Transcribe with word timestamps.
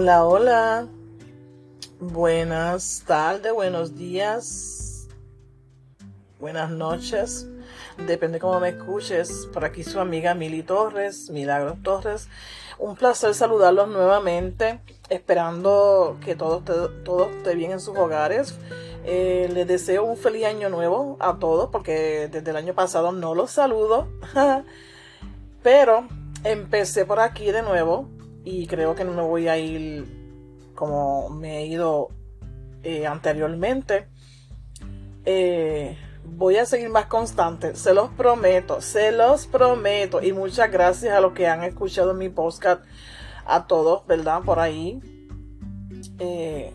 Hola, 0.00 0.24
hola. 0.24 0.88
Buenas 2.00 3.04
tardes, 3.06 3.52
buenos 3.52 3.98
días, 3.98 5.06
buenas 6.38 6.70
noches. 6.70 7.46
Depende 8.06 8.38
cómo 8.38 8.58
me 8.60 8.70
escuches. 8.70 9.46
Por 9.52 9.62
aquí 9.62 9.84
su 9.84 10.00
amiga 10.00 10.34
Mili 10.34 10.62
Torres, 10.62 11.28
Milagros 11.28 11.82
Torres. 11.82 12.28
Un 12.78 12.96
placer 12.96 13.34
saludarlos 13.34 13.88
nuevamente, 13.88 14.80
esperando 15.10 16.16
que 16.24 16.34
todo 16.34 16.60
esté, 16.60 16.72
todo 17.04 17.28
bien 17.54 17.72
en 17.72 17.80
sus 17.80 17.94
hogares. 17.98 18.54
Eh, 19.04 19.50
les 19.52 19.68
deseo 19.68 20.04
un 20.04 20.16
feliz 20.16 20.46
año 20.46 20.70
nuevo 20.70 21.18
a 21.20 21.36
todos, 21.38 21.68
porque 21.68 22.30
desde 22.32 22.50
el 22.50 22.56
año 22.56 22.72
pasado 22.72 23.12
no 23.12 23.34
los 23.34 23.50
saludo. 23.50 24.08
Pero 25.62 26.08
empecé 26.42 27.04
por 27.04 27.20
aquí 27.20 27.52
de 27.52 27.60
nuevo 27.60 28.08
y 28.44 28.66
creo 28.66 28.94
que 28.94 29.04
no 29.04 29.12
me 29.12 29.22
voy 29.22 29.48
a 29.48 29.58
ir 29.58 30.04
como 30.74 31.28
me 31.28 31.58
he 31.58 31.66
ido 31.66 32.08
eh, 32.82 33.06
anteriormente. 33.06 34.08
Eh, 35.24 35.98
voy 36.24 36.56
a 36.56 36.64
seguir 36.64 36.88
más 36.88 37.06
constante, 37.06 37.76
se 37.76 37.92
los 37.92 38.10
prometo, 38.10 38.80
se 38.80 39.12
los 39.12 39.46
prometo. 39.46 40.22
Y 40.22 40.32
muchas 40.32 40.70
gracias 40.70 41.14
a 41.14 41.20
los 41.20 41.32
que 41.32 41.46
han 41.46 41.62
escuchado 41.64 42.14
mi 42.14 42.28
podcast, 42.28 42.82
a 43.44 43.66
todos, 43.66 44.06
¿verdad? 44.06 44.42
Por 44.42 44.58
ahí. 44.58 45.00
Eh, 46.18 46.74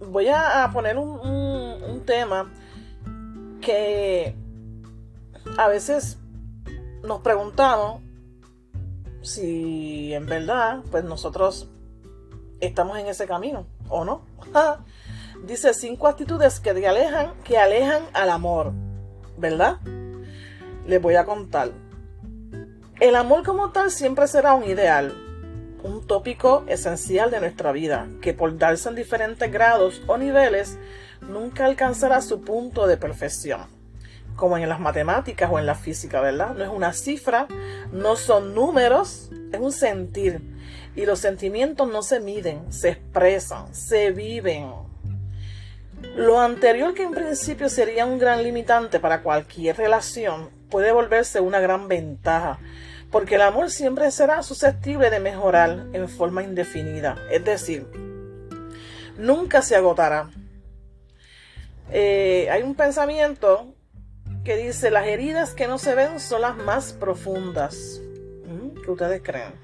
voy 0.00 0.28
a, 0.28 0.70
poner 0.72 0.96
un, 0.96 1.20
un 1.20 2.04
tema 2.06 2.50
que 3.60 4.34
a 5.58 5.68
veces 5.68 6.18
nos 7.02 7.20
preguntamos 7.20 8.03
si 9.24 10.14
en 10.14 10.26
verdad, 10.26 10.80
pues 10.90 11.04
nosotros 11.04 11.68
estamos 12.60 12.98
en 12.98 13.06
ese 13.06 13.26
camino, 13.26 13.66
¿o 13.88 14.04
no? 14.04 14.22
Dice 15.46 15.74
cinco 15.74 16.08
actitudes 16.08 16.60
que 16.60 16.72
te 16.72 16.86
alejan, 16.86 17.34
que 17.42 17.58
alejan 17.58 18.04
al 18.12 18.30
amor, 18.30 18.72
¿verdad? 19.36 19.78
Les 20.86 21.00
voy 21.00 21.16
a 21.16 21.24
contar. 21.24 21.72
El 23.00 23.16
amor 23.16 23.42
como 23.42 23.72
tal 23.72 23.90
siempre 23.90 24.28
será 24.28 24.54
un 24.54 24.64
ideal, 24.64 25.12
un 25.82 26.06
tópico 26.06 26.64
esencial 26.68 27.30
de 27.30 27.40
nuestra 27.40 27.72
vida, 27.72 28.08
que 28.22 28.32
por 28.32 28.56
darse 28.56 28.88
en 28.88 28.94
diferentes 28.94 29.50
grados 29.50 30.02
o 30.06 30.16
niveles, 30.16 30.78
nunca 31.20 31.66
alcanzará 31.66 32.20
su 32.20 32.42
punto 32.42 32.86
de 32.86 32.96
perfección 32.96 33.83
como 34.36 34.58
en 34.58 34.68
las 34.68 34.80
matemáticas 34.80 35.50
o 35.52 35.58
en 35.58 35.66
la 35.66 35.74
física, 35.74 36.20
¿verdad? 36.20 36.54
No 36.54 36.64
es 36.64 36.70
una 36.70 36.92
cifra, 36.92 37.46
no 37.92 38.16
son 38.16 38.54
números, 38.54 39.30
es 39.52 39.60
un 39.60 39.72
sentir. 39.72 40.40
Y 40.96 41.06
los 41.06 41.20
sentimientos 41.20 41.88
no 41.88 42.02
se 42.02 42.20
miden, 42.20 42.72
se 42.72 42.90
expresan, 42.90 43.74
se 43.74 44.10
viven. 44.10 44.70
Lo 46.16 46.40
anterior 46.40 46.94
que 46.94 47.04
en 47.04 47.12
principio 47.12 47.68
sería 47.68 48.06
un 48.06 48.18
gran 48.18 48.42
limitante 48.42 49.00
para 49.00 49.22
cualquier 49.22 49.76
relación 49.76 50.50
puede 50.70 50.92
volverse 50.92 51.40
una 51.40 51.60
gran 51.60 51.88
ventaja, 51.88 52.58
porque 53.10 53.36
el 53.36 53.42
amor 53.42 53.70
siempre 53.70 54.10
será 54.10 54.42
susceptible 54.42 55.08
de 55.10 55.20
mejorar 55.20 55.86
en 55.92 56.08
forma 56.08 56.42
indefinida, 56.42 57.16
es 57.30 57.44
decir, 57.44 57.86
nunca 59.16 59.62
se 59.62 59.76
agotará. 59.76 60.30
Eh, 61.90 62.48
hay 62.50 62.62
un 62.62 62.74
pensamiento 62.74 63.73
que 64.44 64.56
dice, 64.56 64.90
las 64.90 65.06
heridas 65.06 65.54
que 65.54 65.66
no 65.66 65.78
se 65.78 65.94
ven 65.94 66.20
son 66.20 66.42
las 66.42 66.56
más 66.56 66.92
profundas. 66.92 68.00
Mm, 68.46 68.82
¿Qué 68.82 68.90
ustedes 68.90 69.22
creen? 69.22 69.54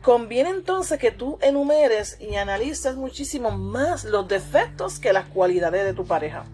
Conviene 0.00 0.50
entonces 0.50 1.00
que 1.00 1.10
tú 1.10 1.38
enumeres 1.42 2.16
y 2.20 2.36
analices 2.36 2.94
muchísimo 2.94 3.50
más 3.50 4.04
los 4.04 4.28
defectos 4.28 5.00
que 5.00 5.12
las 5.12 5.26
cualidades 5.26 5.84
de 5.84 5.92
tu 5.92 6.06
pareja. 6.06 6.44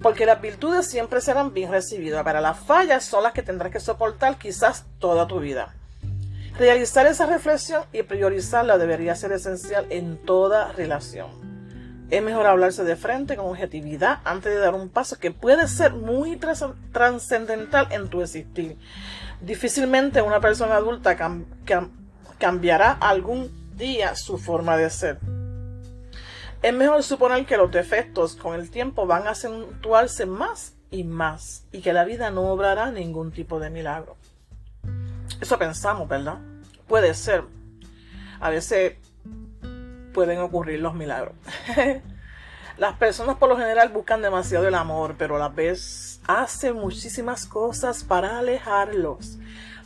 Porque 0.00 0.26
las 0.26 0.40
virtudes 0.40 0.86
siempre 0.86 1.20
serán 1.20 1.52
bien 1.52 1.72
recibidas, 1.72 2.22
pero 2.24 2.40
las 2.40 2.58
fallas 2.60 3.04
son 3.04 3.24
las 3.24 3.32
que 3.32 3.42
tendrás 3.42 3.72
que 3.72 3.80
soportar 3.80 4.38
quizás 4.38 4.84
toda 5.00 5.26
tu 5.26 5.40
vida. 5.40 5.74
Realizar 6.56 7.06
esa 7.06 7.26
reflexión 7.26 7.82
y 7.92 8.04
priorizarla 8.04 8.78
debería 8.78 9.16
ser 9.16 9.32
esencial 9.32 9.86
en 9.90 10.16
toda 10.18 10.70
relación. 10.72 11.51
Es 12.12 12.22
mejor 12.22 12.46
hablarse 12.46 12.84
de 12.84 12.94
frente 12.94 13.38
con 13.38 13.46
objetividad 13.46 14.20
antes 14.26 14.52
de 14.52 14.58
dar 14.58 14.74
un 14.74 14.90
paso 14.90 15.18
que 15.18 15.30
puede 15.30 15.66
ser 15.66 15.94
muy 15.94 16.38
trascendental 16.92 17.88
en 17.90 18.10
tu 18.10 18.20
existir. 18.20 18.76
Difícilmente 19.40 20.20
una 20.20 20.38
persona 20.38 20.74
adulta 20.76 21.16
cambiará 22.36 22.92
algún 22.92 23.50
día 23.78 24.14
su 24.14 24.36
forma 24.36 24.76
de 24.76 24.90
ser. 24.90 25.20
Es 26.60 26.74
mejor 26.74 27.02
suponer 27.02 27.46
que 27.46 27.56
los 27.56 27.72
defectos 27.72 28.36
con 28.36 28.60
el 28.60 28.70
tiempo 28.70 29.06
van 29.06 29.26
a 29.26 29.30
acentuarse 29.30 30.26
más 30.26 30.74
y 30.90 31.04
más 31.04 31.64
y 31.72 31.80
que 31.80 31.94
la 31.94 32.04
vida 32.04 32.30
no 32.30 32.42
obrará 32.42 32.90
ningún 32.90 33.32
tipo 33.32 33.58
de 33.58 33.70
milagro. 33.70 34.18
Eso 35.40 35.58
pensamos, 35.58 36.06
¿verdad? 36.10 36.40
Puede 36.86 37.14
ser. 37.14 37.44
A 38.38 38.50
veces 38.50 38.96
pueden 40.12 40.38
ocurrir 40.40 40.80
los 40.80 40.94
milagros. 40.94 41.34
Las 42.78 42.96
personas 42.96 43.36
por 43.36 43.48
lo 43.48 43.56
general 43.56 43.90
buscan 43.90 44.22
demasiado 44.22 44.66
el 44.66 44.74
amor, 44.74 45.14
pero 45.18 45.36
a 45.36 45.38
la 45.38 45.48
vez 45.48 46.20
hacen 46.26 46.76
muchísimas 46.76 47.46
cosas 47.46 48.02
para 48.02 48.38
alejarlos. 48.38 49.38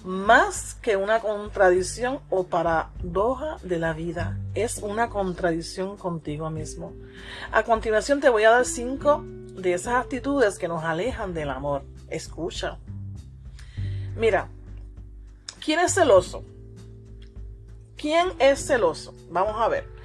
Más 0.05 0.75
que 0.75 0.97
una 0.97 1.19
contradicción 1.19 2.21
o 2.31 2.45
paradoja 2.45 3.57
de 3.65 3.81
la 3.81 3.93
vida, 3.93 4.39
es 4.55 4.79
una 4.79 5.09
contradicción 5.09 5.97
contigo 5.97 6.49
mismo. 6.49 6.93
A 7.51 7.65
continuación 7.65 8.21
te 8.21 8.29
voy 8.29 8.45
a 8.45 8.51
dar 8.51 8.65
cinco 8.65 9.25
de 9.27 9.73
esas 9.73 9.95
actitudes 9.97 10.59
que 10.59 10.69
nos 10.69 10.85
alejan 10.85 11.35
del 11.35 11.51
amor. 11.51 11.83
Escucha. 12.09 12.79
Mira, 14.15 14.49
¿quién 15.63 15.81
es 15.81 15.95
celoso? 15.95 16.45
¿Quién 17.97 18.29
es 18.39 18.65
celoso? 18.65 19.13
Vamos 19.29 19.57
a 19.59 19.67
ver. 19.67 19.96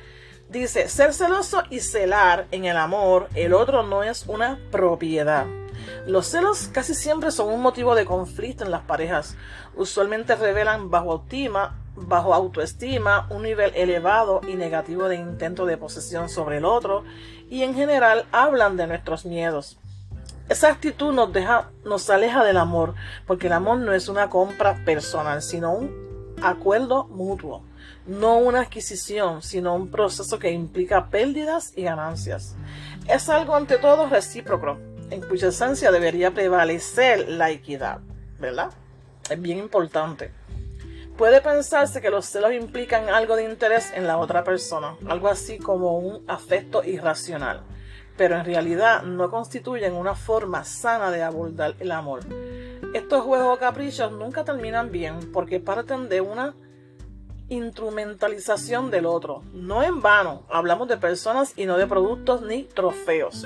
Dice, 0.51 0.89
ser 0.89 1.13
celoso 1.13 1.63
y 1.69 1.79
celar 1.79 2.45
en 2.51 2.65
el 2.65 2.75
amor, 2.75 3.29
el 3.35 3.53
otro 3.53 3.83
no 3.83 4.03
es 4.03 4.25
una 4.27 4.59
propiedad. 4.69 5.45
Los 6.05 6.27
celos 6.27 6.69
casi 6.73 6.93
siempre 6.93 7.31
son 7.31 7.53
un 7.53 7.61
motivo 7.61 7.95
de 7.95 8.03
conflicto 8.03 8.65
en 8.65 8.71
las 8.71 8.81
parejas. 8.81 9.37
Usualmente 9.77 10.35
revelan 10.35 10.89
bajo 10.91 11.13
autoestima, 11.13 11.79
bajo 11.95 12.33
autoestima, 12.33 13.27
un 13.29 13.43
nivel 13.43 13.71
elevado 13.75 14.41
y 14.45 14.55
negativo 14.55 15.07
de 15.07 15.15
intento 15.15 15.65
de 15.65 15.77
posesión 15.77 16.27
sobre 16.27 16.57
el 16.57 16.65
otro 16.65 17.05
y 17.49 17.63
en 17.63 17.73
general 17.73 18.25
hablan 18.33 18.75
de 18.75 18.87
nuestros 18.87 19.25
miedos. 19.25 19.79
Esa 20.49 20.67
actitud 20.67 21.13
nos 21.13 21.31
deja, 21.31 21.69
nos 21.85 22.09
aleja 22.09 22.43
del 22.43 22.57
amor, 22.57 22.95
porque 23.25 23.47
el 23.47 23.53
amor 23.53 23.77
no 23.77 23.93
es 23.93 24.09
una 24.09 24.29
compra 24.29 24.83
personal, 24.83 25.41
sino 25.41 25.71
un 25.71 26.35
acuerdo 26.43 27.05
mutuo 27.05 27.63
no 28.05 28.37
una 28.37 28.61
adquisición, 28.61 29.41
sino 29.41 29.75
un 29.75 29.89
proceso 29.89 30.39
que 30.39 30.51
implica 30.51 31.09
pérdidas 31.09 31.73
y 31.75 31.83
ganancias. 31.83 32.55
Es 33.07 33.29
algo 33.29 33.55
ante 33.55 33.77
todo 33.77 34.07
recíproco, 34.07 34.77
en 35.09 35.21
cuya 35.21 35.49
esencia 35.49 35.91
debería 35.91 36.31
prevalecer 36.31 37.27
la 37.29 37.51
equidad, 37.51 37.99
¿verdad? 38.39 38.71
Es 39.29 39.41
bien 39.41 39.59
importante. 39.59 40.31
Puede 41.17 41.41
pensarse 41.41 42.01
que 42.01 42.09
los 42.09 42.25
celos 42.25 42.53
implican 42.53 43.09
algo 43.09 43.35
de 43.35 43.43
interés 43.43 43.91
en 43.93 44.07
la 44.07 44.17
otra 44.17 44.43
persona, 44.43 44.95
algo 45.07 45.27
así 45.27 45.59
como 45.59 45.97
un 45.97 46.23
afecto 46.27 46.83
irracional, 46.83 47.61
pero 48.17 48.37
en 48.37 48.45
realidad 48.45 49.03
no 49.03 49.29
constituyen 49.29 49.93
una 49.93 50.15
forma 50.15 50.63
sana 50.63 51.11
de 51.11 51.21
abordar 51.21 51.75
el 51.79 51.91
amor. 51.91 52.21
Estos 52.93 53.23
juegos 53.23 53.55
o 53.55 53.59
caprichos 53.59 54.11
nunca 54.11 54.43
terminan 54.43 54.91
bien 54.91 55.31
porque 55.31 55.59
parten 55.59 56.09
de 56.09 56.21
una 56.21 56.55
instrumentalización 57.51 58.91
del 58.91 59.05
otro. 59.05 59.43
No 59.53 59.83
en 59.83 60.01
vano, 60.01 60.43
hablamos 60.49 60.87
de 60.87 60.95
personas 60.95 61.51
y 61.57 61.65
no 61.65 61.77
de 61.77 61.85
productos 61.85 62.41
ni 62.41 62.63
trofeos. 62.63 63.45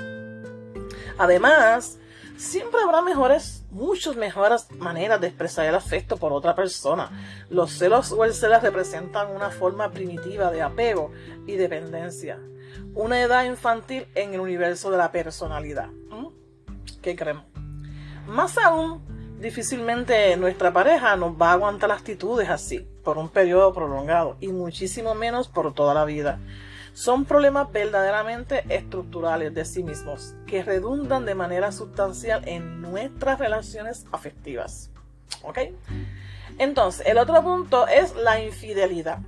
Además, 1.18 1.98
siempre 2.36 2.80
habrá 2.80 3.02
mejores, 3.02 3.64
muchas 3.70 4.14
mejores 4.14 4.70
maneras 4.78 5.20
de 5.20 5.26
expresar 5.26 5.66
el 5.66 5.74
afecto 5.74 6.18
por 6.18 6.32
otra 6.32 6.54
persona. 6.54 7.10
Los 7.50 7.72
celos 7.72 8.12
o 8.12 8.24
el 8.24 8.32
celos 8.32 8.62
representan 8.62 9.34
una 9.34 9.50
forma 9.50 9.90
primitiva 9.90 10.52
de 10.52 10.62
apego 10.62 11.10
y 11.48 11.56
dependencia. 11.56 12.38
Una 12.94 13.20
edad 13.20 13.44
infantil 13.44 14.06
en 14.14 14.34
el 14.34 14.40
universo 14.40 14.92
de 14.92 14.98
la 14.98 15.10
personalidad. 15.10 15.88
¿Mm? 15.88 16.28
¿Qué 17.02 17.16
creemos? 17.16 17.44
Más 18.28 18.56
aún, 18.58 19.02
difícilmente 19.40 20.36
nuestra 20.36 20.72
pareja 20.72 21.16
nos 21.16 21.40
va 21.40 21.50
a 21.50 21.52
aguantar 21.52 21.90
actitudes 21.92 22.48
así 22.48 22.86
por 23.04 23.18
un 23.18 23.28
periodo 23.28 23.72
prolongado 23.72 24.36
y 24.40 24.48
muchísimo 24.48 25.14
menos 25.14 25.48
por 25.48 25.72
toda 25.74 25.94
la 25.94 26.04
vida. 26.04 26.38
Son 26.92 27.26
problemas 27.26 27.70
verdaderamente 27.70 28.64
estructurales 28.70 29.54
de 29.54 29.64
sí 29.66 29.82
mismos 29.82 30.34
que 30.46 30.62
redundan 30.62 31.26
de 31.26 31.34
manera 31.34 31.70
sustancial 31.70 32.42
en 32.48 32.80
nuestras 32.80 33.38
relaciones 33.38 34.06
afectivas. 34.12 34.90
¿Ok? 35.42 35.58
Entonces, 36.58 37.06
el 37.06 37.18
otro 37.18 37.42
punto 37.42 37.86
es 37.86 38.14
la 38.16 38.40
infidelidad. 38.40 39.18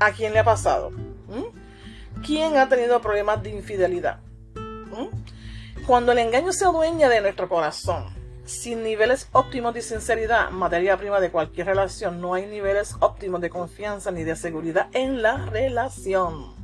¿A 0.00 0.12
quién 0.12 0.34
le 0.34 0.40
ha 0.40 0.44
pasado? 0.44 0.90
¿Mm? 0.90 2.22
¿Quién 2.26 2.58
ha 2.58 2.68
tenido 2.68 3.00
problemas 3.00 3.42
de 3.42 3.50
infidelidad? 3.50 4.18
¿Mm? 4.54 5.84
Cuando 5.86 6.12
el 6.12 6.18
engaño 6.18 6.52
se 6.52 6.66
adueña 6.66 7.08
de 7.08 7.22
nuestro 7.22 7.48
corazón, 7.48 8.23
sin 8.44 8.82
niveles 8.82 9.28
óptimos 9.32 9.74
de 9.74 9.82
sinceridad, 9.82 10.50
materia 10.50 10.96
prima 10.96 11.20
de 11.20 11.30
cualquier 11.30 11.66
relación, 11.68 12.20
no 12.20 12.34
hay 12.34 12.46
niveles 12.46 12.96
óptimos 13.00 13.40
de 13.40 13.50
confianza 13.50 14.10
ni 14.10 14.22
de 14.22 14.36
seguridad 14.36 14.88
en 14.92 15.22
la 15.22 15.36
relación. 15.46 16.54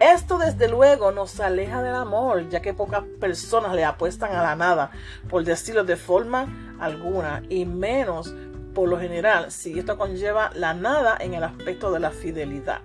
Esto 0.00 0.38
desde 0.38 0.68
luego 0.68 1.12
nos 1.12 1.38
aleja 1.38 1.82
del 1.82 1.94
amor, 1.94 2.48
ya 2.48 2.60
que 2.60 2.74
pocas 2.74 3.04
personas 3.20 3.74
le 3.74 3.84
apuestan 3.84 4.34
a 4.34 4.42
la 4.42 4.56
nada, 4.56 4.90
por 5.30 5.44
decirlo 5.44 5.84
de 5.84 5.96
forma 5.96 6.76
alguna, 6.80 7.44
y 7.48 7.64
menos 7.64 8.34
por 8.74 8.88
lo 8.88 8.98
general 8.98 9.52
si 9.52 9.78
esto 9.78 9.96
conlleva 9.96 10.50
la 10.54 10.74
nada 10.74 11.16
en 11.20 11.34
el 11.34 11.44
aspecto 11.44 11.92
de 11.92 12.00
la 12.00 12.10
fidelidad. 12.10 12.80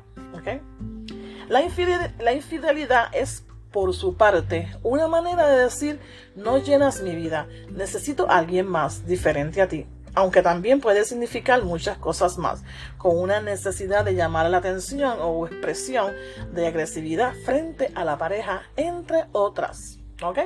La, 1.50 1.64
infidelidad, 1.64 2.12
la 2.20 2.32
infidelidad 2.32 3.08
es 3.12 3.44
por 3.72 3.94
su 3.94 4.16
parte, 4.16 4.72
una 4.84 5.08
manera 5.08 5.48
de 5.48 5.64
decir, 5.64 6.00
no 6.36 6.58
llenas 6.58 7.02
mi 7.02 7.16
vida, 7.16 7.48
necesito 7.72 8.30
a 8.30 8.38
alguien 8.38 8.68
más 8.68 9.06
diferente 9.06 9.62
a 9.62 9.68
ti 9.68 9.86
aunque 10.16 10.42
también 10.42 10.82
puede 10.82 11.06
significar 11.06 11.64
muchas 11.64 11.98
cosas 11.98 12.38
más, 12.38 12.64
con 12.98 13.18
una 13.18 13.42
necesidad 13.42 14.04
de 14.04 14.16
llamar 14.16 14.50
la 14.50 14.58
atención 14.58 15.18
o 15.22 15.48
expresión 15.48 16.14
de 16.52 16.68
agresividad 16.68 17.34
frente 17.46 17.92
a 17.96 18.04
la 18.04 18.18
pareja, 18.18 18.64
entre 18.76 19.26
otras. 19.32 20.00
¿Ok? 20.22 20.40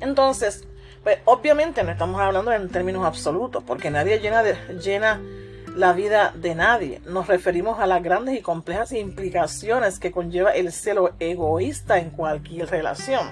Entonces, 0.00 0.66
pues 1.02 1.18
obviamente 1.24 1.82
no 1.82 1.90
estamos 1.90 2.20
hablando 2.20 2.52
en 2.52 2.68
términos 2.68 3.04
absolutos, 3.04 3.62
porque 3.64 3.90
nadie 3.90 4.18
llena, 4.18 5.20
la 5.76 5.92
vida 5.92 6.32
de 6.34 6.54
nadie. 6.54 7.00
Nos 7.06 7.26
referimos 7.26 7.78
a 7.78 7.86
las 7.86 8.02
grandes 8.02 8.38
y 8.38 8.42
complejas 8.42 8.92
implicaciones 8.92 9.98
que 9.98 10.10
conlleva 10.10 10.50
el 10.50 10.72
celo 10.72 11.14
egoísta 11.18 11.98
en 11.98 12.10
cualquier 12.10 12.68
relación. 12.68 13.26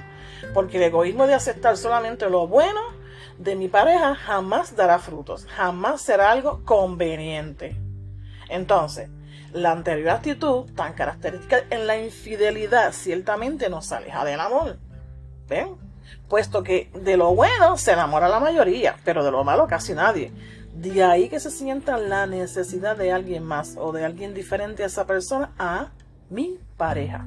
Porque 0.54 0.76
el 0.76 0.84
egoísmo 0.84 1.26
de 1.26 1.34
aceptar 1.34 1.76
solamente 1.76 2.28
lo 2.30 2.46
bueno 2.46 2.80
de 3.38 3.56
mi 3.56 3.68
pareja 3.68 4.14
jamás 4.14 4.74
dará 4.76 4.98
frutos, 4.98 5.46
jamás 5.46 6.02
será 6.02 6.30
algo 6.30 6.64
conveniente. 6.64 7.76
Entonces, 8.48 9.08
la 9.52 9.72
anterior 9.72 10.10
actitud, 10.10 10.70
tan 10.74 10.92
característica 10.92 11.62
en 11.70 11.86
la 11.86 11.96
infidelidad, 11.96 12.92
ciertamente 12.92 13.68
nos 13.68 13.92
aleja 13.92 14.24
del 14.24 14.40
amor. 14.40 14.78
¿Ven? 15.48 15.76
Puesto 16.28 16.62
que 16.62 16.90
de 16.94 17.16
lo 17.16 17.34
bueno 17.34 17.78
se 17.78 17.92
enamora 17.92 18.28
la 18.28 18.40
mayoría, 18.40 18.96
pero 19.04 19.24
de 19.24 19.30
lo 19.30 19.44
malo 19.44 19.66
casi 19.66 19.94
nadie. 19.94 20.32
De 20.80 21.02
ahí 21.02 21.28
que 21.28 21.40
se 21.40 21.50
sienta 21.50 21.98
la 21.98 22.26
necesidad 22.26 22.96
de 22.96 23.10
alguien 23.10 23.42
más 23.42 23.74
o 23.76 23.90
de 23.90 24.04
alguien 24.04 24.32
diferente 24.32 24.84
a 24.84 24.86
esa 24.86 25.08
persona 25.08 25.50
a 25.58 25.88
mi 26.30 26.56
pareja. 26.76 27.26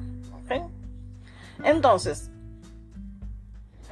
Entonces, 1.62 2.30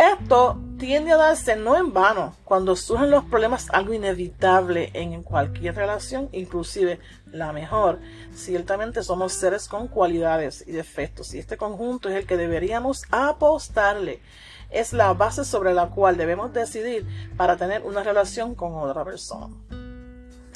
esto 0.01 0.59
tiende 0.79 1.13
a 1.13 1.17
darse 1.19 1.57
no 1.57 1.77
en 1.77 1.93
vano 1.93 2.35
cuando 2.45 2.75
surgen 2.75 3.11
los 3.11 3.25
problemas, 3.25 3.69
algo 3.71 3.93
inevitable 3.93 4.91
en 4.95 5.23
cualquier 5.23 5.75
relación, 5.75 6.31
inclusive 6.33 7.01
la 7.27 7.53
mejor. 7.53 8.01
Ciertamente 8.35 9.03
somos 9.03 9.35
seres 9.35 9.69
con 9.69 9.89
cualidades 9.89 10.65
y 10.67 10.73
defectos 10.73 11.35
y 11.35 11.39
este 11.39 11.59
conjunto 11.59 12.09
es 12.09 12.17
el 12.17 12.27
que 12.27 12.39
deberíamos 12.39 13.03
apostarle. 13.11 14.23
Es 14.71 14.95
la 14.95 15.13
base 15.13 15.45
sobre 15.45 15.75
la 15.75 15.89
cual 15.89 16.17
debemos 16.17 16.55
decidir 16.55 17.07
para 17.37 17.59
tener 17.59 17.83
una 17.83 18.03
relación 18.03 18.55
con 18.55 18.73
otra 18.73 19.05
persona. 19.05 19.55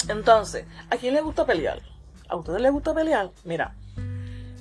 Entonces, 0.07 0.65
¿a 0.89 0.97
quién 0.97 1.13
le 1.13 1.21
gusta 1.21 1.45
pelear? 1.45 1.81
¿A 2.27 2.35
ustedes 2.35 2.61
les 2.61 2.71
gusta 2.71 2.95
pelear? 2.95 3.29
Mira, 3.43 3.75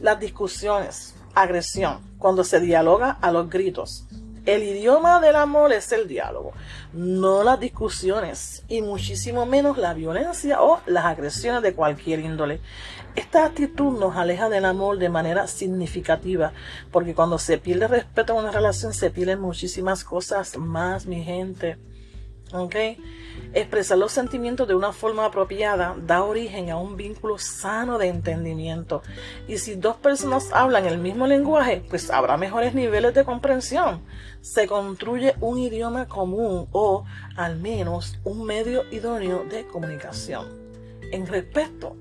las 0.00 0.20
discusiones, 0.20 1.14
agresión, 1.34 2.00
cuando 2.18 2.44
se 2.44 2.60
dialoga 2.60 3.16
a 3.22 3.30
los 3.30 3.48
gritos, 3.48 4.06
el 4.46 4.62
idioma 4.62 5.20
del 5.20 5.36
amor 5.36 5.72
es 5.72 5.90
el 5.92 6.06
diálogo, 6.06 6.52
no 6.92 7.44
las 7.44 7.58
discusiones 7.60 8.62
y 8.68 8.82
muchísimo 8.82 9.46
menos 9.46 9.78
la 9.78 9.94
violencia 9.94 10.62
o 10.62 10.80
las 10.86 11.06
agresiones 11.06 11.62
de 11.62 11.74
cualquier 11.74 12.20
índole. 12.20 12.60
Esta 13.16 13.46
actitud 13.46 13.98
nos 13.98 14.16
aleja 14.16 14.48
del 14.48 14.64
amor 14.64 14.98
de 14.98 15.08
manera 15.08 15.46
significativa, 15.46 16.52
porque 16.90 17.14
cuando 17.14 17.38
se 17.38 17.58
pierde 17.58 17.88
respeto 17.88 18.34
en 18.34 18.40
una 18.40 18.50
relación 18.50 18.92
se 18.92 19.10
pierden 19.10 19.40
muchísimas 19.40 20.04
cosas 20.04 20.58
más, 20.58 21.06
mi 21.06 21.24
gente. 21.24 21.78
¿Ok? 22.54 22.76
Expresar 23.52 23.98
los 23.98 24.12
sentimientos 24.12 24.68
de 24.68 24.76
una 24.76 24.92
forma 24.92 25.24
apropiada 25.24 25.96
da 25.98 26.22
origen 26.22 26.70
a 26.70 26.76
un 26.76 26.96
vínculo 26.96 27.36
sano 27.36 27.98
de 27.98 28.06
entendimiento. 28.06 29.02
Y 29.48 29.58
si 29.58 29.74
dos 29.74 29.96
personas 29.96 30.52
hablan 30.52 30.86
el 30.86 30.98
mismo 30.98 31.26
lenguaje, 31.26 31.82
pues 31.90 32.10
habrá 32.10 32.36
mejores 32.36 32.72
niveles 32.72 33.12
de 33.12 33.24
comprensión. 33.24 34.02
Se 34.40 34.68
construye 34.68 35.34
un 35.40 35.58
idioma 35.58 36.06
común 36.06 36.68
o 36.70 37.04
al 37.36 37.56
menos 37.56 38.18
un 38.22 38.44
medio 38.44 38.84
idóneo 38.92 39.44
de 39.50 39.66
comunicación. 39.66 40.46
En 41.10 41.26
respeto, 41.26 41.96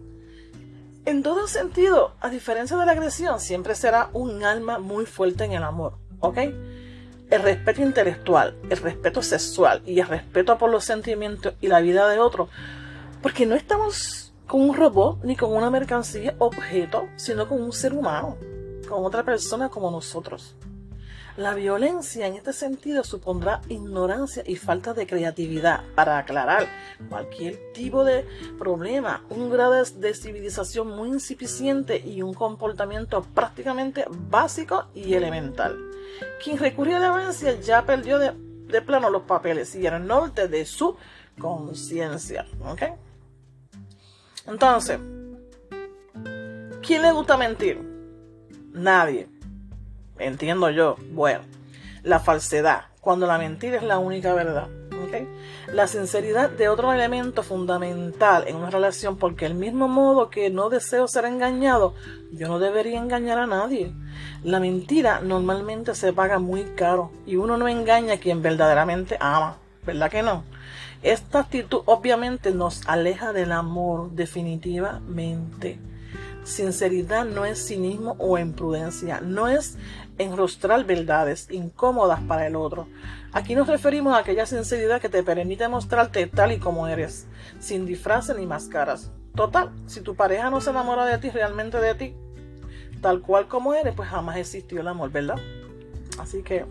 en 1.05 1.23
todo 1.23 1.47
sentido, 1.47 2.13
a 2.21 2.29
diferencia 2.29 2.77
de 2.77 2.85
la 2.85 2.91
agresión, 2.91 3.39
siempre 3.39 3.73
será 3.73 4.09
un 4.13 4.43
alma 4.43 4.77
muy 4.77 5.07
fuerte 5.07 5.45
en 5.45 5.53
el 5.53 5.63
amor. 5.63 5.97
¿Ok? 6.19 6.37
El 7.33 7.41
respeto 7.41 7.81
intelectual, 7.81 8.55
el 8.69 8.77
respeto 8.77 9.23
sexual 9.23 9.81
y 9.87 9.99
el 9.99 10.07
respeto 10.07 10.55
por 10.59 10.69
los 10.69 10.83
sentimientos 10.83 11.55
y 11.61 11.67
la 11.67 11.81
vida 11.81 12.07
de 12.07 12.19
otro. 12.19 12.47
Porque 13.23 13.47
no 13.47 13.55
estamos 13.55 14.35
con 14.45 14.61
un 14.61 14.75
robot 14.75 15.23
ni 15.23 15.35
con 15.35 15.51
una 15.51 15.71
mercancía, 15.71 16.35
objeto, 16.37 17.07
sino 17.15 17.49
con 17.49 17.59
un 17.59 17.71
ser 17.71 17.93
humano, 17.93 18.37
con 18.87 19.03
otra 19.03 19.23
persona 19.23 19.69
como 19.69 19.89
nosotros. 19.89 20.55
La 21.35 21.55
violencia 21.55 22.27
en 22.27 22.35
este 22.35 22.53
sentido 22.53 23.03
supondrá 23.03 23.61
ignorancia 23.67 24.43
y 24.45 24.55
falta 24.55 24.93
de 24.93 25.07
creatividad 25.07 25.81
para 25.95 26.19
aclarar 26.19 26.67
cualquier 27.09 27.57
tipo 27.73 28.03
de 28.03 28.27
problema, 28.59 29.23
un 29.31 29.49
grado 29.49 29.73
de 29.83 30.13
civilización 30.13 30.89
muy 30.89 31.09
insuficiente 31.09 31.97
y 31.97 32.21
un 32.21 32.35
comportamiento 32.35 33.23
prácticamente 33.33 34.05
básico 34.29 34.85
y 34.93 35.15
elemental. 35.15 35.92
Quien 36.43 36.57
recurrió 36.57 36.97
a 36.97 36.99
la 36.99 37.11
violencia 37.11 37.59
ya 37.59 37.85
perdió 37.85 38.19
de, 38.19 38.81
plano 38.81 39.09
los 39.09 39.23
papeles 39.23 39.75
y 39.75 39.85
el 39.85 40.05
norte 40.05 40.47
de 40.47 40.65
su 40.65 40.97
conciencia. 41.39 42.45
Entonces, 44.47 44.99
¿quién 46.81 47.01
le 47.01 47.11
gusta 47.11 47.37
mentir? 47.37 47.79
Nadie 48.73 49.29
entiendo 50.17 50.69
yo, 50.69 50.97
bueno, 51.11 51.43
la 52.03 52.19
falsedad, 52.19 52.85
cuando 53.01 53.27
la 53.27 53.37
mentira 53.37 53.77
es 53.77 53.83
la 53.83 53.99
única 53.99 54.33
verdad. 54.33 54.67
La 55.73 55.87
sinceridad 55.87 56.51
de 56.51 56.69
otro 56.69 56.93
elemento 56.93 57.41
fundamental 57.41 58.43
en 58.47 58.57
una 58.57 58.69
relación, 58.69 59.17
porque 59.17 59.47
el 59.47 59.55
mismo 59.55 59.87
modo 59.87 60.29
que 60.29 60.51
no 60.51 60.69
deseo 60.69 61.07
ser 61.07 61.25
engañado, 61.25 61.95
yo 62.31 62.47
no 62.47 62.59
debería 62.59 62.99
engañar 62.99 63.39
a 63.39 63.47
nadie. 63.47 63.91
La 64.43 64.59
mentira 64.59 65.19
normalmente 65.21 65.95
se 65.95 66.13
paga 66.13 66.37
muy 66.37 66.63
caro 66.75 67.11
y 67.25 67.37
uno 67.37 67.57
no 67.57 67.67
engaña 67.67 68.13
a 68.13 68.17
quien 68.17 68.43
verdaderamente 68.43 69.17
ama, 69.19 69.57
¿verdad 69.83 70.11
que 70.11 70.21
no? 70.21 70.43
Esta 71.01 71.39
actitud 71.39 71.81
obviamente 71.85 72.51
nos 72.51 72.87
aleja 72.87 73.33
del 73.33 73.51
amor 73.51 74.11
definitivamente. 74.11 75.79
Sinceridad 76.43 77.25
no 77.25 77.45
es 77.45 77.65
cinismo 77.65 78.15
o 78.19 78.37
imprudencia, 78.37 79.21
no 79.21 79.47
es 79.47 79.77
enrostrar 80.17 80.83
verdades 80.85 81.47
incómodas 81.49 82.19
para 82.21 82.45
el 82.47 82.55
otro. 82.55 82.87
Aquí 83.31 83.55
nos 83.55 83.67
referimos 83.67 84.13
a 84.13 84.19
aquella 84.19 84.45
sinceridad 84.45 85.01
que 85.01 85.09
te 85.09 85.23
permite 85.23 85.67
mostrarte 85.67 86.27
tal 86.27 86.51
y 86.51 86.59
como 86.59 86.87
eres, 86.87 87.27
sin 87.59 87.85
disfraces 87.85 88.37
ni 88.37 88.45
máscaras. 88.45 89.11
Total, 89.35 89.71
si 89.87 90.01
tu 90.01 90.15
pareja 90.15 90.49
no 90.49 90.61
se 90.61 90.69
enamora 90.69 91.05
de 91.05 91.17
ti, 91.17 91.29
realmente 91.31 91.79
de 91.79 91.95
ti, 91.95 92.15
tal 93.01 93.21
cual 93.21 93.47
como 93.47 93.73
eres, 93.73 93.95
pues 93.95 94.09
jamás 94.09 94.37
existió 94.37 94.81
el 94.81 94.87
amor, 94.87 95.11
¿verdad? 95.11 95.37
Así 96.19 96.43
que 96.43 96.65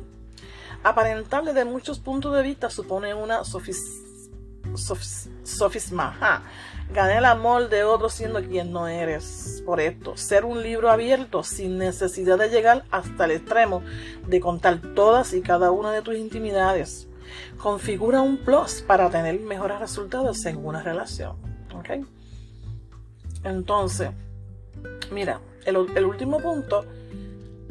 aparentar 0.84 1.44
desde 1.44 1.64
muchos 1.64 1.98
puntos 1.98 2.34
de 2.36 2.42
vista 2.42 2.70
supone 2.70 3.14
una 3.14 3.42
sofisma. 3.42 4.04
Gané 6.92 7.18
el 7.18 7.24
amor 7.24 7.70
de 7.70 7.84
otro 7.84 8.10
siendo 8.10 8.42
quien 8.42 8.70
no 8.70 8.86
eres. 8.86 9.62
Por 9.64 9.80
esto, 9.80 10.14
ser 10.18 10.44
un 10.44 10.62
libro 10.62 10.90
abierto 10.90 11.42
sin 11.42 11.78
necesidad 11.78 12.38
de 12.38 12.50
llegar 12.50 12.84
hasta 12.90 13.24
el 13.24 13.30
extremo 13.30 13.82
de 14.26 14.40
contar 14.40 14.78
todas 14.94 15.32
y 15.32 15.40
cada 15.40 15.70
una 15.70 15.90
de 15.90 16.02
tus 16.02 16.16
intimidades. 16.16 17.08
Configura 17.56 18.20
un 18.20 18.36
plus 18.36 18.82
para 18.82 19.08
tener 19.08 19.40
mejores 19.40 19.78
resultados 19.78 20.44
en 20.44 20.62
una 20.62 20.82
relación. 20.82 21.36
¿Ok? 21.74 22.06
Entonces, 23.44 24.10
mira, 25.10 25.40
el 25.64 26.04
último 26.04 26.40
punto, 26.40 26.84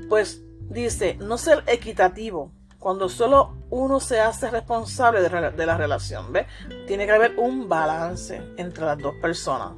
pues 0.09 0.41
dice, 0.67 1.17
no 1.19 1.37
ser 1.37 1.63
equitativo 1.67 2.51
cuando 2.81 3.09
solo 3.09 3.53
uno 3.69 4.00
se 4.00 4.19
hace 4.19 4.50
responsable 4.50 5.21
de, 5.21 5.65
la 5.65 5.77
relación, 5.77 6.33
¿ves? 6.33 6.47
Tiene 6.88 7.05
que 7.05 7.11
haber 7.11 7.38
un 7.38 7.69
balance 7.69 8.41
entre 8.57 8.85
las 8.85 8.97
dos 8.97 9.13
personas. 9.21 9.73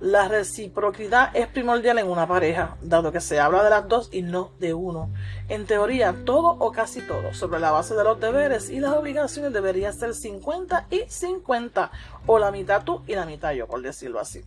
La 0.00 0.26
reciprocidad 0.26 1.30
es 1.36 1.46
primordial 1.46 1.98
en 1.98 2.08
una 2.08 2.26
pareja, 2.26 2.76
dado 2.82 3.12
que 3.12 3.20
se 3.20 3.38
habla 3.38 3.62
de 3.62 3.70
las 3.70 3.86
dos 3.86 4.08
y 4.10 4.22
no 4.22 4.50
de 4.58 4.74
uno. 4.74 5.10
En 5.48 5.64
teoría, 5.64 6.24
todo 6.24 6.56
o 6.58 6.72
casi 6.72 7.02
todo 7.02 7.32
sobre 7.34 7.60
la 7.60 7.70
base 7.70 7.94
de 7.94 8.02
los 8.02 8.18
deberes 8.18 8.68
y 8.68 8.80
las 8.80 8.94
obligaciones 8.94 9.52
debería 9.52 9.92
ser 9.92 10.12
50 10.12 10.88
y 10.90 11.04
50, 11.06 11.92
o 12.26 12.38
la 12.40 12.50
mitad 12.50 12.82
tú 12.82 13.02
y 13.06 13.14
la 13.14 13.26
mitad 13.26 13.52
yo, 13.52 13.68
por 13.68 13.80
decirlo 13.80 14.18
así. 14.18 14.42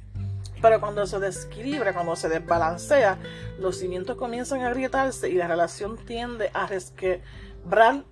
Pero 0.62 0.82
cuando 0.82 1.06
se 1.06 1.20
desequilibra, 1.20 1.94
cuando 1.94 2.18
se 2.18 2.28
desbalancea, 2.28 3.18
los 3.60 3.78
cimientos 3.78 4.18
comienzan 4.18 4.62
a 4.62 4.68
agrietarse 4.68 5.30
y 5.30 5.36
la 5.36 5.48
relación 5.48 5.98
tiende 5.98 6.52
a 6.54 6.68
resquebrar 7.64 8.04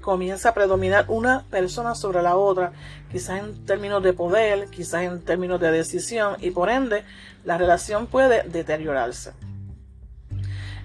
comienza 0.00 0.48
a 0.48 0.54
predominar 0.54 1.04
una 1.08 1.44
persona 1.50 1.94
sobre 1.94 2.22
la 2.22 2.36
otra, 2.36 2.72
quizás 3.12 3.40
en 3.40 3.64
términos 3.64 4.02
de 4.02 4.12
poder, 4.12 4.68
quizás 4.70 5.02
en 5.02 5.22
términos 5.22 5.60
de 5.60 5.70
decisión, 5.70 6.34
y 6.40 6.50
por 6.50 6.68
ende 6.68 7.04
la 7.44 7.56
relación 7.56 8.08
puede 8.08 8.42
deteriorarse. 8.48 9.32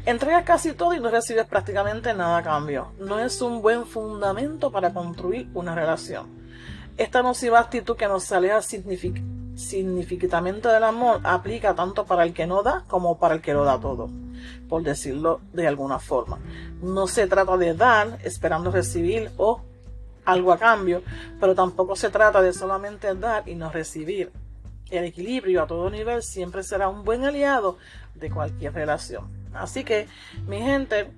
Entregas 0.05 0.43
casi 0.43 0.73
todo 0.73 0.93
y 0.93 0.99
no 0.99 1.09
recibes 1.09 1.47
prácticamente 1.47 2.13
nada 2.13 2.37
a 2.37 2.43
cambio. 2.43 2.91
No 2.99 3.19
es 3.19 3.41
un 3.41 3.63
buen 3.63 3.87
fundamento 3.87 4.71
para 4.71 4.93
construir 4.93 5.49
una 5.55 5.73
relación. 5.73 6.27
Esta 6.97 7.23
nociva 7.23 7.59
actitud 7.59 7.97
que 7.97 8.07
nos 8.07 8.31
aleja 8.31 8.61
significativamente 8.61 10.67
del 10.67 10.83
amor 10.83 11.21
aplica 11.23 11.73
tanto 11.73 12.05
para 12.05 12.23
el 12.23 12.33
que 12.33 12.45
no 12.45 12.61
da 12.61 12.83
como 12.87 13.17
para 13.17 13.33
el 13.33 13.41
que 13.41 13.53
lo 13.53 13.63
da 13.63 13.79
todo 13.79 14.24
por 14.67 14.83
decirlo 14.83 15.41
de 15.53 15.67
alguna 15.67 15.99
forma. 15.99 16.39
No 16.81 17.07
se 17.07 17.27
trata 17.27 17.57
de 17.57 17.73
dar 17.73 18.19
esperando 18.23 18.71
recibir 18.71 19.31
o 19.37 19.61
algo 20.25 20.51
a 20.51 20.57
cambio, 20.57 21.03
pero 21.39 21.55
tampoco 21.55 21.95
se 21.95 22.09
trata 22.09 22.41
de 22.41 22.53
solamente 22.53 23.13
dar 23.15 23.47
y 23.47 23.55
no 23.55 23.71
recibir. 23.71 24.31
El 24.89 25.05
equilibrio 25.05 25.63
a 25.63 25.67
todo 25.67 25.89
nivel 25.89 26.21
siempre 26.21 26.63
será 26.63 26.89
un 26.89 27.03
buen 27.03 27.23
aliado 27.23 27.77
de 28.15 28.29
cualquier 28.29 28.73
relación. 28.73 29.27
Así 29.53 29.83
que, 29.83 30.07
mi 30.47 30.59
gente, 30.59 31.11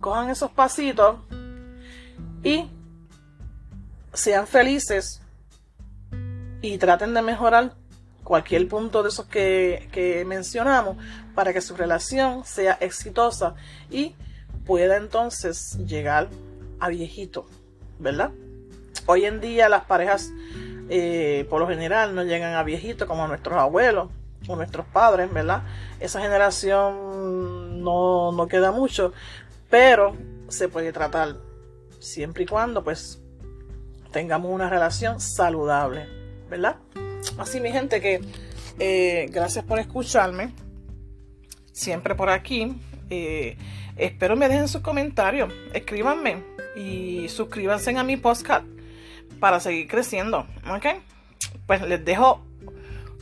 cojan 0.00 0.30
esos 0.30 0.50
pasitos 0.50 1.16
y 2.42 2.68
sean 4.12 4.46
felices 4.46 5.22
y 6.62 6.78
traten 6.78 7.14
de 7.14 7.22
mejorar 7.22 7.74
cualquier 8.24 8.68
punto 8.68 9.02
de 9.02 9.08
esos 9.08 9.26
que, 9.26 10.24
mencionamos 10.26 10.96
para 11.34 11.52
que 11.52 11.60
su 11.60 11.76
relación 11.76 12.44
sea 12.44 12.76
exitosa 12.80 13.54
y 13.90 14.14
pueda 14.66 14.96
entonces 14.96 15.78
llegar 15.86 16.28
a 16.78 16.88
viejito, 16.88 17.46
¿verdad? 17.98 18.30
Hoy 19.06 19.24
en 19.24 19.40
día 19.40 19.68
las 19.68 19.84
parejas 19.84 20.30
eh, 20.88 21.46
por 21.48 21.60
lo 21.60 21.68
general 21.68 22.14
no 22.14 22.24
llegan 22.24 22.54
a 22.54 22.62
viejito 22.62 23.06
como 23.06 23.26
nuestros 23.26 23.56
abuelos 23.56 24.10
o 24.48 24.56
nuestros 24.56 24.86
padres, 24.86 25.32
¿verdad? 25.32 25.62
Esa 26.00 26.20
generación 26.20 27.82
no, 27.82 28.32
no 28.32 28.48
queda 28.48 28.72
mucho, 28.72 29.12
pero 29.68 30.16
se 30.48 30.68
puede 30.68 30.92
tratar 30.92 31.36
siempre 32.00 32.44
y 32.44 32.46
cuando 32.46 32.82
pues 32.82 33.20
tengamos 34.12 34.52
una 34.52 34.68
relación 34.68 35.20
saludable, 35.20 36.08
¿verdad? 36.48 36.76
Así 37.38 37.60
mi 37.60 37.70
gente 37.70 38.00
que 38.00 38.20
eh, 38.78 39.28
gracias 39.30 39.64
por 39.64 39.78
escucharme. 39.78 40.52
Siempre 41.72 42.14
por 42.14 42.30
aquí. 42.30 42.74
Eh, 43.10 43.56
espero 43.96 44.36
me 44.36 44.48
dejen 44.48 44.68
sus 44.68 44.80
comentarios. 44.80 45.52
Escríbanme 45.72 46.42
y 46.76 47.28
suscríbanse 47.28 47.96
a 47.96 48.02
mi 48.02 48.16
podcast 48.16 48.64
para 49.38 49.60
seguir 49.60 49.88
creciendo. 49.88 50.46
¿Ok? 50.68 50.86
Pues 51.66 51.82
les 51.82 52.04
dejo 52.04 52.44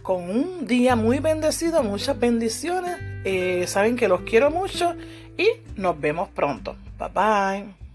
con 0.03 0.31
un 0.31 0.67
día 0.67 0.97
muy 0.97 1.19
bendecido. 1.19 1.83
Muchas 1.83 2.19
bendiciones. 2.19 2.97
Eh, 3.25 3.67
saben 3.67 3.97
que 3.97 4.09
los 4.09 4.23
quiero 4.23 4.51
mucho 4.51 4.95
y 5.37 5.49
nos 5.77 6.01
vemos 6.01 6.29
pronto. 6.31 6.77
Bye 6.99 7.09
bye. 7.15 7.88